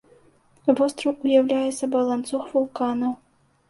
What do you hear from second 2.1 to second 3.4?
ланцуг вулканаў.